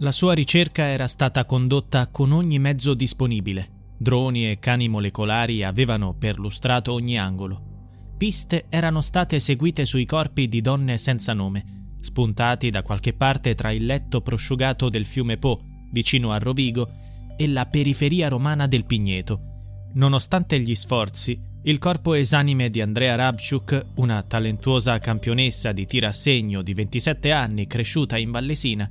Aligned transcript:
La 0.00 0.12
sua 0.12 0.32
ricerca 0.32 0.84
era 0.84 1.08
stata 1.08 1.44
condotta 1.44 2.06
con 2.06 2.30
ogni 2.30 2.60
mezzo 2.60 2.94
disponibile. 2.94 3.96
Droni 3.98 4.48
e 4.48 4.60
cani 4.60 4.86
molecolari 4.86 5.64
avevano 5.64 6.14
perlustrato 6.14 6.92
ogni 6.92 7.18
angolo. 7.18 8.14
Piste 8.16 8.66
erano 8.68 9.00
state 9.00 9.36
eseguite 9.36 9.84
sui 9.84 10.04
corpi 10.04 10.48
di 10.48 10.60
donne 10.60 10.98
senza 10.98 11.32
nome, 11.32 11.96
spuntati 11.98 12.70
da 12.70 12.82
qualche 12.82 13.12
parte 13.12 13.56
tra 13.56 13.72
il 13.72 13.86
letto 13.86 14.20
prosciugato 14.20 14.88
del 14.88 15.04
fiume 15.04 15.36
Po, 15.36 15.64
vicino 15.90 16.30
a 16.30 16.38
Rovigo, 16.38 16.88
e 17.36 17.48
la 17.48 17.66
periferia 17.66 18.28
romana 18.28 18.68
del 18.68 18.84
Pigneto. 18.84 19.40
Nonostante 19.94 20.60
gli 20.60 20.76
sforzi, 20.76 21.36
il 21.64 21.78
corpo 21.78 22.14
esanime 22.14 22.70
di 22.70 22.80
Andrea 22.80 23.16
Rabchuk, 23.16 23.86
una 23.96 24.22
talentuosa 24.22 25.00
campionessa 25.00 25.72
di 25.72 25.86
tiro 25.86 26.06
a 26.06 26.12
segno 26.12 26.62
di 26.62 26.72
27 26.72 27.32
anni 27.32 27.66
cresciuta 27.66 28.16
in 28.16 28.30
Vallesina, 28.30 28.88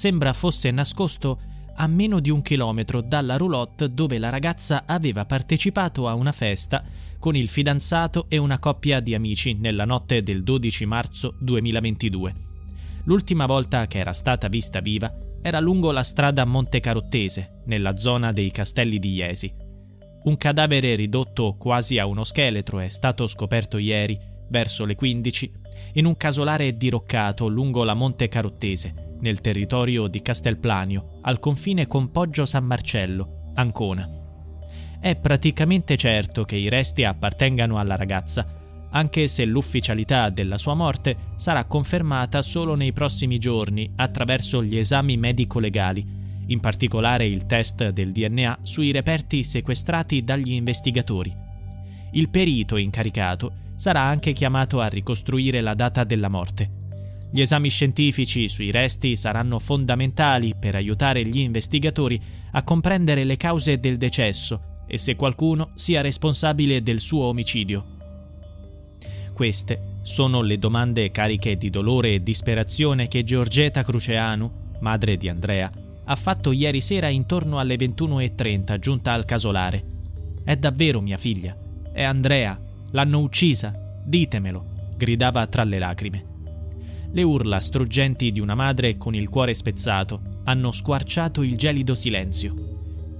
sembra 0.00 0.32
fosse 0.32 0.70
nascosto 0.70 1.40
a 1.74 1.86
meno 1.86 2.20
di 2.20 2.30
un 2.30 2.40
chilometro 2.40 3.02
dalla 3.02 3.36
roulotte 3.36 3.92
dove 3.92 4.16
la 4.16 4.30
ragazza 4.30 4.84
aveva 4.86 5.26
partecipato 5.26 6.08
a 6.08 6.14
una 6.14 6.32
festa 6.32 6.82
con 7.18 7.36
il 7.36 7.48
fidanzato 7.48 8.24
e 8.30 8.38
una 8.38 8.58
coppia 8.58 9.00
di 9.00 9.14
amici 9.14 9.52
nella 9.52 9.84
notte 9.84 10.22
del 10.22 10.42
12 10.42 10.86
marzo 10.86 11.34
2022. 11.38 12.34
L'ultima 13.04 13.44
volta 13.44 13.86
che 13.86 13.98
era 13.98 14.14
stata 14.14 14.48
vista 14.48 14.80
viva 14.80 15.14
era 15.42 15.60
lungo 15.60 15.92
la 15.92 16.02
strada 16.02 16.46
Montecarottese, 16.46 17.60
nella 17.66 17.94
zona 17.98 18.32
dei 18.32 18.50
Castelli 18.50 18.98
di 18.98 19.12
Iesi. 19.12 19.52
Un 20.22 20.36
cadavere 20.38 20.94
ridotto 20.94 21.56
quasi 21.58 21.98
a 21.98 22.06
uno 22.06 22.24
scheletro 22.24 22.78
è 22.78 22.88
stato 22.88 23.26
scoperto 23.26 23.76
ieri, 23.76 24.18
verso 24.48 24.86
le 24.86 24.94
15, 24.94 25.52
in 25.94 26.06
un 26.06 26.16
casolare 26.16 26.74
diroccato 26.74 27.48
lungo 27.48 27.84
la 27.84 27.92
Montecarottese, 27.92 29.08
nel 29.20 29.40
territorio 29.40 30.06
di 30.06 30.22
Castelplanio, 30.22 31.18
al 31.22 31.38
confine 31.38 31.86
con 31.86 32.10
Poggio 32.10 32.46
San 32.46 32.64
Marcello, 32.64 33.52
Ancona. 33.54 34.08
È 35.00 35.16
praticamente 35.16 35.96
certo 35.96 36.44
che 36.44 36.56
i 36.56 36.68
resti 36.68 37.04
appartengano 37.04 37.78
alla 37.78 37.96
ragazza, 37.96 38.46
anche 38.90 39.28
se 39.28 39.44
l'ufficialità 39.44 40.30
della 40.30 40.58
sua 40.58 40.74
morte 40.74 41.16
sarà 41.36 41.64
confermata 41.64 42.42
solo 42.42 42.74
nei 42.74 42.92
prossimi 42.92 43.38
giorni 43.38 43.92
attraverso 43.96 44.62
gli 44.62 44.76
esami 44.76 45.16
medico-legali, 45.16 46.04
in 46.46 46.60
particolare 46.60 47.26
il 47.26 47.46
test 47.46 47.90
del 47.90 48.12
DNA 48.12 48.58
sui 48.62 48.90
reperti 48.90 49.44
sequestrati 49.44 50.24
dagli 50.24 50.52
investigatori. 50.52 51.34
Il 52.12 52.28
perito 52.28 52.76
incaricato 52.76 53.52
sarà 53.76 54.00
anche 54.00 54.32
chiamato 54.32 54.80
a 54.80 54.88
ricostruire 54.88 55.60
la 55.60 55.74
data 55.74 56.02
della 56.04 56.28
morte. 56.28 56.79
Gli 57.32 57.40
esami 57.40 57.68
scientifici 57.68 58.48
sui 58.48 58.72
resti 58.72 59.14
saranno 59.14 59.60
fondamentali 59.60 60.54
per 60.58 60.74
aiutare 60.74 61.24
gli 61.24 61.38
investigatori 61.38 62.20
a 62.52 62.62
comprendere 62.64 63.22
le 63.22 63.36
cause 63.36 63.78
del 63.78 63.96
decesso 63.96 64.84
e 64.88 64.98
se 64.98 65.14
qualcuno 65.14 65.70
sia 65.74 66.00
responsabile 66.00 66.82
del 66.82 66.98
suo 66.98 67.26
omicidio. 67.26 67.98
Queste 69.32 69.98
sono 70.02 70.42
le 70.42 70.58
domande 70.58 71.10
cariche 71.12 71.56
di 71.56 71.70
dolore 71.70 72.14
e 72.14 72.22
disperazione 72.22 73.06
che 73.06 73.22
Giorgetta 73.22 73.84
Cruceanu, 73.84 74.50
madre 74.80 75.16
di 75.16 75.28
Andrea, 75.28 75.70
ha 76.04 76.16
fatto 76.16 76.50
ieri 76.50 76.80
sera 76.80 77.08
intorno 77.08 77.60
alle 77.60 77.76
21.30 77.76 78.78
giunta 78.78 79.12
al 79.12 79.24
casolare. 79.24 79.84
È 80.42 80.56
davvero 80.56 81.00
mia 81.00 81.16
figlia? 81.16 81.56
È 81.92 82.02
Andrea? 82.02 82.60
L'hanno 82.90 83.20
uccisa? 83.20 83.72
Ditemelo, 84.04 84.64
gridava 84.96 85.46
tra 85.46 85.62
le 85.62 85.78
lacrime. 85.78 86.29
Le 87.12 87.22
urla 87.24 87.58
struggenti 87.58 88.30
di 88.30 88.38
una 88.38 88.54
madre 88.54 88.96
con 88.96 89.14
il 89.14 89.28
cuore 89.28 89.52
spezzato 89.54 90.38
hanno 90.44 90.70
squarciato 90.70 91.42
il 91.42 91.56
gelido 91.56 91.96
silenzio. 91.96 92.54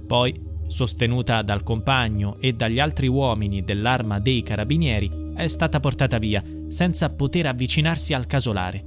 Poi, 0.07 0.33
sostenuta 0.67 1.41
dal 1.41 1.63
compagno 1.63 2.37
e 2.39 2.53
dagli 2.53 2.79
altri 2.79 3.07
uomini 3.07 3.63
dell'arma 3.63 4.19
dei 4.19 4.43
carabinieri, 4.43 5.33
è 5.35 5.47
stata 5.47 5.81
portata 5.81 6.19
via, 6.19 6.41
senza 6.69 7.09
poter 7.09 7.47
avvicinarsi 7.47 8.13
al 8.13 8.27
casolare. 8.27 8.85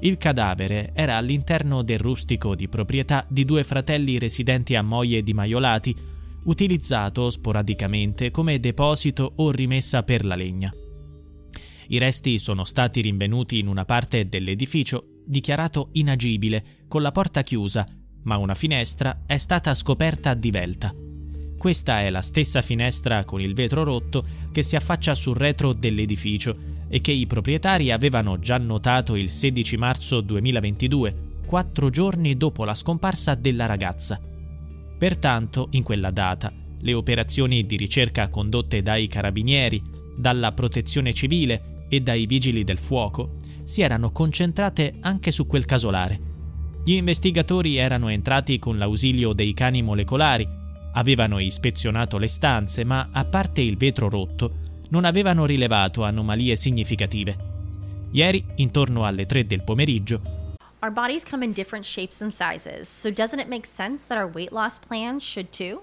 Il 0.00 0.16
cadavere 0.16 0.92
era 0.94 1.16
all'interno 1.16 1.82
del 1.82 1.98
rustico 1.98 2.54
di 2.54 2.68
proprietà 2.68 3.26
di 3.28 3.44
due 3.44 3.64
fratelli 3.64 4.18
residenti 4.18 4.76
a 4.76 4.82
Moie 4.82 5.24
di 5.24 5.34
Maiolati, 5.34 5.96
utilizzato 6.44 7.30
sporadicamente 7.30 8.30
come 8.30 8.60
deposito 8.60 9.32
o 9.36 9.50
rimessa 9.50 10.04
per 10.04 10.24
la 10.24 10.36
legna. 10.36 10.72
I 11.90 11.96
resti 11.96 12.38
sono 12.38 12.64
stati 12.64 13.00
rinvenuti 13.00 13.58
in 13.58 13.66
una 13.66 13.86
parte 13.86 14.28
dell'edificio 14.28 15.22
dichiarato 15.24 15.88
inagibile, 15.92 16.84
con 16.86 17.00
la 17.00 17.12
porta 17.12 17.42
chiusa, 17.42 17.86
ma 18.24 18.36
una 18.36 18.54
finestra 18.54 19.22
è 19.24 19.38
stata 19.38 19.74
scoperta 19.74 20.34
divelta. 20.34 20.94
Questa 21.56 22.02
è 22.02 22.10
la 22.10 22.20
stessa 22.20 22.60
finestra 22.60 23.24
con 23.24 23.40
il 23.40 23.54
vetro 23.54 23.84
rotto 23.84 24.22
che 24.52 24.62
si 24.62 24.76
affaccia 24.76 25.14
sul 25.14 25.36
retro 25.36 25.72
dell'edificio 25.72 26.56
e 26.88 27.00
che 27.00 27.12
i 27.12 27.26
proprietari 27.26 27.90
avevano 27.90 28.38
già 28.38 28.58
notato 28.58 29.16
il 29.16 29.30
16 29.30 29.76
marzo 29.78 30.20
2022, 30.20 31.16
quattro 31.46 31.88
giorni 31.88 32.36
dopo 32.36 32.64
la 32.64 32.74
scomparsa 32.74 33.34
della 33.34 33.64
ragazza. 33.64 34.20
Pertanto, 34.98 35.68
in 35.70 35.82
quella 35.82 36.10
data, 36.10 36.52
le 36.80 36.92
operazioni 36.92 37.64
di 37.64 37.76
ricerca 37.76 38.28
condotte 38.28 38.82
dai 38.82 39.06
carabinieri, 39.08 39.82
dalla 40.18 40.52
protezione 40.52 41.14
civile 41.14 41.76
e 41.88 42.00
dai 42.00 42.26
vigili 42.26 42.64
del 42.64 42.78
fuoco 42.78 43.36
si 43.64 43.82
erano 43.82 44.12
concentrate 44.12 44.94
anche 45.00 45.30
su 45.30 45.46
quel 45.46 45.64
casolare. 45.64 46.20
Gli 46.84 46.92
investigatori 46.92 47.76
erano 47.76 48.08
entrati 48.08 48.58
con 48.58 48.78
l'ausilio 48.78 49.32
dei 49.32 49.52
cani 49.52 49.82
molecolari, 49.82 50.48
avevano 50.92 51.38
ispezionato 51.38 52.16
le 52.16 52.28
stanze, 52.28 52.84
ma 52.84 53.10
a 53.12 53.24
parte 53.24 53.60
il 53.60 53.76
vetro 53.76 54.08
rotto, 54.08 54.56
non 54.88 55.04
avevano 55.04 55.44
rilevato 55.44 56.02
anomalie 56.04 56.56
significative. 56.56 57.36
Ieri, 58.12 58.42
intorno 58.56 59.04
alle 59.04 59.26
3 59.26 59.46
del 59.46 59.62
pomeriggio, 59.62 60.36
Our 60.80 60.92
bodies 60.92 61.24
come 61.24 61.44
in 61.44 61.52
different 61.52 61.84
shapes 61.84 62.22
and 62.22 62.30
sizes, 62.30 62.88
so 62.88 63.10
doesn't 63.10 63.40
it 63.40 63.48
make 63.48 63.66
sense 63.66 64.04
that 64.06 64.16
our 64.16 64.30
weight 64.32 64.52
loss 64.52 64.78
plans 64.78 65.24
should 65.24 65.50
too? 65.50 65.82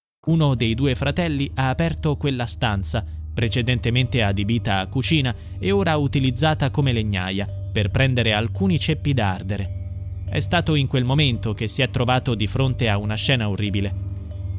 Uno 0.23 0.53
dei 0.53 0.75
due 0.75 0.93
fratelli 0.93 1.49
ha 1.55 1.69
aperto 1.69 2.15
quella 2.15 2.45
stanza, 2.45 3.03
precedentemente 3.33 4.21
adibita 4.21 4.77
a 4.77 4.85
cucina 4.85 5.33
e 5.57 5.71
ora 5.71 5.97
utilizzata 5.97 6.69
come 6.69 6.91
legnaia, 6.91 7.47
per 7.71 7.89
prendere 7.89 8.31
alcuni 8.31 8.77
ceppi 8.77 9.15
da 9.15 9.33
ardere. 9.33 10.25
È 10.29 10.39
stato 10.39 10.75
in 10.75 10.85
quel 10.85 11.05
momento 11.05 11.55
che 11.55 11.67
si 11.67 11.81
è 11.81 11.89
trovato 11.89 12.35
di 12.35 12.45
fronte 12.45 12.87
a 12.87 12.99
una 12.99 13.15
scena 13.15 13.49
orribile. 13.49 13.95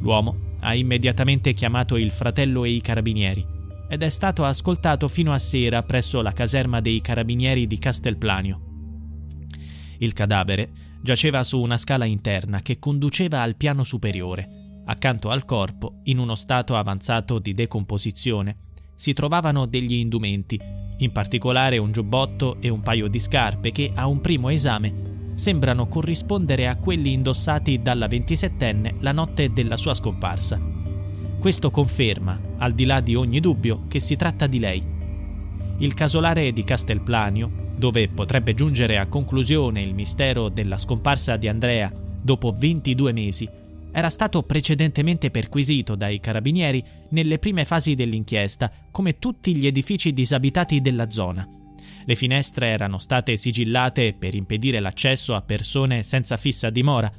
L'uomo 0.01 0.57
ha 0.59 0.75
immediatamente 0.75 1.53
chiamato 1.53 1.97
il 1.97 2.11
fratello 2.11 2.65
e 2.65 2.71
i 2.71 2.81
carabinieri 2.81 3.47
ed 3.89 4.03
è 4.03 4.09
stato 4.09 4.45
ascoltato 4.45 5.07
fino 5.07 5.33
a 5.33 5.39
sera 5.39 5.85
presso 5.85 6.23
la 6.23 6.33
caserma 6.33 6.81
dei 6.81 7.01
carabinieri 7.01 7.69
di 7.69 7.79
Castelplanio. 7.79 8.61
Il 9.99 10.13
cadavere 10.13 10.73
giaceva 11.01 11.45
su 11.45 11.61
una 11.61 11.77
scala 11.77 12.05
interna 12.05 12.63
che 12.63 12.81
conduceva 12.81 13.43
al 13.43 13.55
piano 13.55 13.85
superiore 13.85 14.62
Accanto 14.85 15.31
al 15.31 15.45
corpo, 15.45 16.01
in 16.05 16.19
uno 16.19 16.35
stato 16.35 16.77
avanzato 16.77 17.39
di 17.39 17.55
decomposizione, 17.55 18.57
si 18.95 19.13
trovavano 19.13 19.67
degli 19.67 19.95
indumenti, 19.95 20.61
in 20.99 21.13
particolare 21.13 21.79
un 21.79 21.93
giubbotto 21.93 22.57
e 22.61 22.69
un 22.69 22.81
paio 22.83 23.09
di 23.09 23.19
scarpe 23.19 23.71
che 23.73 23.93
a 23.95 24.07
un 24.07 24.21
primo 24.21 24.49
esame 24.49 25.31
sembrano 25.35 25.89
corrispondere 25.89 26.69
a 26.69 26.77
quelli 26.77 27.13
indossati 27.13 27.81
dalla 27.81 28.07
27enne 28.07 28.97
la 29.01 29.13
notte 29.13 29.53
della 29.53 29.77
sua 29.77 29.95
scomparsa. 29.95 30.61
Questo 31.39 31.71
conferma, 31.71 32.41
al 32.59 32.73
di 32.73 32.85
là 32.85 33.01
di 33.01 33.15
ogni 33.15 33.41
dubbio, 33.41 33.87
che 33.89 33.99
si 33.99 34.15
tratta 34.17 34.47
di 34.47 34.59
lei. 34.59 34.83
Il 35.79 35.95
casolare 35.95 36.53
di 36.53 36.63
Castelplanio, 36.63 37.51
dove 37.77 38.09
potrebbe 38.09 38.55
giungere 38.55 38.99
a 38.99 39.07
conclusione 39.07 39.83
il 39.83 39.95
mistero 39.95 40.49
della 40.49 40.79
scomparsa 40.79 41.37
di 41.37 41.49
Andrea 41.49 41.93
dopo 42.23 42.55
22 42.57 43.13
mesi, 43.13 43.49
era 43.93 44.09
stato 44.09 44.43
precedentemente 44.43 45.31
perquisito 45.31 45.95
dai 45.95 46.19
carabinieri 46.19 46.83
nelle 47.11 47.39
prime 47.39 47.65
fasi 47.67 47.95
dell'inchiesta, 47.95 48.71
come 48.91 49.19
tutti 49.19 49.55
gli 49.55 49.67
edifici 49.67 50.13
disabitati 50.13 50.81
della 50.81 51.11
zona. 51.11 51.47
Le 52.05 52.15
finestre 52.15 52.69
erano 52.69 52.99
state 52.99 53.37
sigillate 53.37 54.15
per 54.19 54.35
impedire 54.35 54.81
l'accesso 54.81 55.35
a 55.35 55.43
persone 55.43 56.03
senza 56.03 56.37
fissa 56.37 56.71
dimora. 56.71 57.13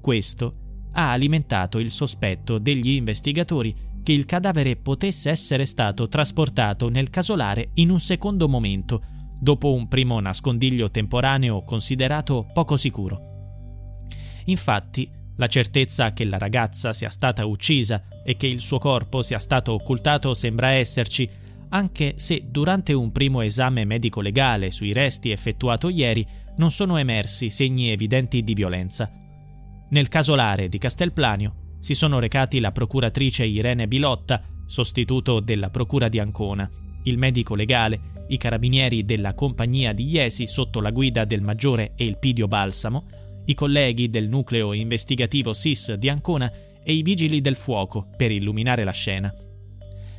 Questo 0.00 0.56
ha 0.92 1.10
alimentato 1.10 1.78
il 1.78 1.90
sospetto 1.90 2.58
degli 2.58 2.90
investigatori 2.90 3.90
che 4.02 4.12
il 4.12 4.24
cadavere 4.24 4.76
potesse 4.76 5.30
essere 5.30 5.64
stato 5.64 6.08
trasportato 6.08 6.88
nel 6.88 7.10
casolare 7.10 7.70
in 7.74 7.90
un 7.90 8.00
secondo 8.00 8.48
momento, 8.48 9.02
dopo 9.38 9.74
un 9.74 9.88
primo 9.88 10.18
nascondiglio 10.20 10.90
temporaneo 10.90 11.62
considerato 11.62 12.48
poco 12.52 12.76
sicuro. 12.76 13.30
Infatti, 14.46 15.08
la 15.36 15.46
certezza 15.46 16.12
che 16.12 16.24
la 16.24 16.38
ragazza 16.38 16.92
sia 16.92 17.10
stata 17.10 17.46
uccisa 17.46 18.02
e 18.24 18.36
che 18.36 18.46
il 18.46 18.60
suo 18.60 18.78
corpo 18.78 19.22
sia 19.22 19.38
stato 19.38 19.72
occultato 19.72 20.34
sembra 20.34 20.70
esserci, 20.70 21.28
anche 21.70 22.14
se 22.16 22.44
durante 22.48 22.92
un 22.92 23.12
primo 23.12 23.40
esame 23.40 23.84
medico-legale 23.84 24.70
sui 24.70 24.92
resti 24.92 25.30
effettuato 25.30 25.88
ieri 25.88 26.26
non 26.56 26.70
sono 26.70 26.98
emersi 26.98 27.48
segni 27.48 27.90
evidenti 27.90 28.42
di 28.42 28.52
violenza. 28.52 29.10
Nel 29.88 30.08
casolare 30.08 30.68
di 30.68 30.78
Castelplanio 30.78 31.54
si 31.78 31.94
sono 31.94 32.18
recati 32.18 32.60
la 32.60 32.72
procuratrice 32.72 33.44
Irene 33.44 33.88
Bilotta, 33.88 34.42
sostituto 34.66 35.40
della 35.40 35.70
Procura 35.70 36.08
di 36.08 36.18
Ancona, 36.18 36.70
il 37.04 37.18
medico 37.18 37.54
legale, 37.54 38.24
i 38.28 38.36
carabinieri 38.36 39.04
della 39.04 39.34
compagnia 39.34 39.92
di 39.92 40.08
Iesi 40.08 40.46
sotto 40.46 40.80
la 40.80 40.90
guida 40.90 41.24
del 41.24 41.42
maggiore 41.42 41.92
Elpidio 41.96 42.48
Balsamo, 42.48 43.06
i 43.46 43.54
colleghi 43.54 44.08
del 44.08 44.28
nucleo 44.28 44.72
investigativo 44.72 45.52
SIS 45.52 45.94
di 45.94 46.08
Ancona 46.08 46.50
e 46.82 46.92
i 46.92 47.02
vigili 47.02 47.40
del 47.40 47.56
fuoco 47.56 48.08
per 48.16 48.30
illuminare 48.30 48.84
la 48.84 48.92
scena. 48.92 49.34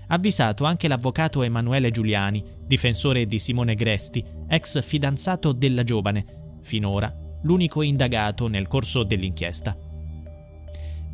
Avvisato 0.08 0.66
anche 0.66 0.88
l'avvocato 0.88 1.42
Emanuele 1.42 1.92
Giuliani, 1.92 2.44
difensore 2.66 3.26
di 3.26 3.40
Simone 3.40 3.76
Gresti, 3.76 4.24
ex 4.48 4.82
fidanzato 4.84 5.54
della 5.54 5.84
giovane, 5.84 6.58
finora 6.62 7.14
l'unico 7.44 7.82
indagato 7.82 8.48
nel 8.48 8.68
corso 8.68 9.04
dell'inchiesta. 9.04 9.76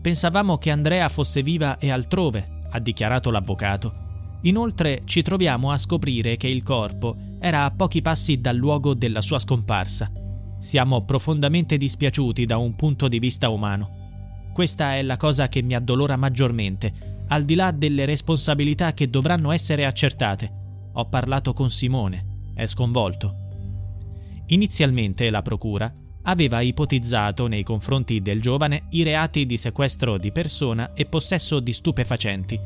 Pensavamo 0.01 0.57
che 0.57 0.69
Andrea 0.69 1.09
fosse 1.09 1.41
viva 1.41 1.77
e 1.77 1.89
altrove, 1.91 2.61
ha 2.69 2.79
dichiarato 2.79 3.31
l'avvocato. 3.31 4.07
Inoltre 4.43 5.01
ci 5.05 5.21
troviamo 5.21 5.71
a 5.71 5.77
scoprire 5.77 6.37
che 6.37 6.47
il 6.47 6.63
corpo 6.63 7.17
era 7.39 7.65
a 7.65 7.71
pochi 7.71 8.01
passi 8.01 8.39
dal 8.39 8.55
luogo 8.55 8.93
della 8.93 9.21
sua 9.21 9.39
scomparsa 9.39 10.11
siamo 10.59 11.05
profondamente 11.05 11.77
dispiaciuti 11.77 12.45
da 12.45 12.57
un 12.57 12.75
punto 12.75 13.07
di 13.07 13.17
vista 13.17 13.49
umano. 13.49 13.97
Questa 14.53 14.95
è 14.95 15.01
la 15.01 15.17
cosa 15.17 15.47
che 15.47 15.61
mi 15.61 15.73
addolora 15.73 16.17
maggiormente, 16.17 17.23
al 17.29 17.45
di 17.45 17.55
là 17.55 17.71
delle 17.71 18.05
responsabilità 18.05 18.93
che 18.93 19.09
dovranno 19.09 19.51
essere 19.51 19.85
accertate. 19.85 20.51
Ho 20.93 21.05
parlato 21.05 21.53
con 21.53 21.71
Simone, 21.71 22.51
è 22.53 22.65
sconvolto. 22.65 23.35
Inizialmente 24.47 25.29
la 25.29 25.41
Procura 25.41 25.93
aveva 26.23 26.59
ipotizzato 26.59 27.47
nei 27.47 27.63
confronti 27.63 28.21
del 28.21 28.41
giovane 28.41 28.83
i 28.89 29.03
reati 29.03 29.45
di 29.45 29.57
sequestro 29.57 30.17
di 30.17 30.31
persona 30.31 30.93
e 30.93 31.05
possesso 31.05 31.59
di 31.59 31.71
stupefacenti. 31.71 32.59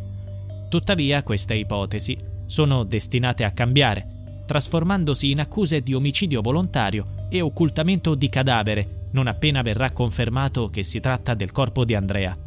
Tuttavia 0.68 1.22
queste 1.22 1.54
ipotesi 1.54 2.18
sono 2.48 2.84
destinate 2.84 3.44
a 3.44 3.52
cambiare, 3.52 4.44
trasformandosi 4.48 5.30
in 5.30 5.40
accuse 5.40 5.82
di 5.82 5.94
omicidio 5.94 6.42
volontario 6.42 7.22
e 7.34 7.42
occultamento 7.42 8.14
di 8.14 8.30
cadavere, 8.30 9.08
non 9.14 9.26
appena 9.26 9.64
verrà 9.64 9.92
confermato 9.92 10.70
che 10.70 10.84
si 10.84 11.00
tratta 11.00 11.34
del 11.34 11.52
corpo 11.52 11.84
di 11.84 11.96
Andrea. 11.96 12.38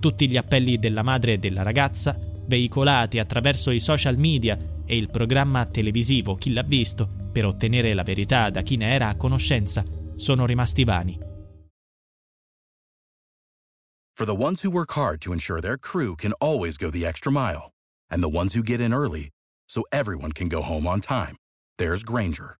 Tutti 0.00 0.28
gli 0.28 0.36
appelli 0.36 0.80
della 0.80 1.04
madre 1.04 1.34
e 1.34 1.36
della 1.36 1.62
ragazza, 1.62 2.18
veicolati 2.18 3.20
attraverso 3.20 3.70
i 3.70 3.78
social 3.78 4.16
media 4.16 4.58
e 4.84 4.96
il 4.96 5.10
programma 5.10 5.64
televisivo 5.66 6.34
Chi 6.34 6.52
l'ha 6.52 6.64
visto, 6.64 7.08
per 7.30 7.46
ottenere 7.46 7.94
la 7.94 8.02
verità 8.02 8.50
da 8.50 8.62
chi 8.62 8.76
ne 8.76 8.92
era 8.92 9.06
a 9.06 9.16
conoscenza, 9.16 9.84
sono 10.16 10.44
rimasti 10.44 10.82
vani. 10.82 11.16
For 14.16 14.26
the 14.26 14.34
ones 14.34 14.64
who 14.64 14.72
work 14.72 14.96
hard 14.96 15.20
to 15.20 15.32
ensure 15.32 15.60
their 15.60 15.78
crew 15.78 16.16
can 16.16 16.32
always 16.40 16.76
go 16.76 16.90
the 16.90 17.06
extra 17.06 17.30
mile, 17.30 17.70
and 18.10 18.20
the 18.20 18.28
ones 18.28 18.56
who 18.56 18.62
get 18.64 18.80
in 18.80 18.92
early 18.92 19.30
so 19.68 19.82
everyone 19.92 20.32
can 20.32 20.48
go 20.48 20.62
home 20.62 20.88
on 20.88 20.98
time, 20.98 21.36
there's 21.78 22.02
Granger 22.02 22.59